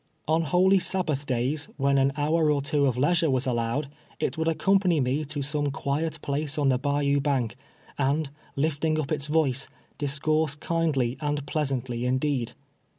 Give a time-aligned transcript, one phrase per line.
[0.27, 3.87] On holy Sabbath days, when an hour or two of leisure was allowed,
[4.19, 7.55] it would accompany me to some quiet place on the bayou bank,
[7.99, 9.69] and, lifting lip its voice,
[9.99, 12.53] discourse kindly and pleasantly indeed.